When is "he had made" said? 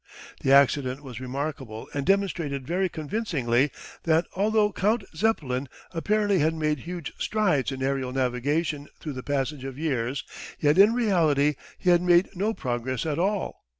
11.77-12.29